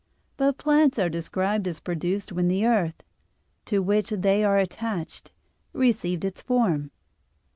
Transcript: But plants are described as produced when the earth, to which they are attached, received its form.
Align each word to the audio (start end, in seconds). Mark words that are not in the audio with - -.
But 0.35 0.57
plants 0.57 0.97
are 0.97 1.09
described 1.09 1.67
as 1.67 1.79
produced 1.79 2.31
when 2.31 2.47
the 2.47 2.65
earth, 2.65 3.03
to 3.65 3.83
which 3.83 4.09
they 4.09 4.43
are 4.43 4.57
attached, 4.57 5.29
received 5.75 6.25
its 6.25 6.41
form. 6.41 6.89